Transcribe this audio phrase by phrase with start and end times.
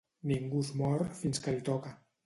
[0.31, 1.99] Ningú es mor fins que li toca.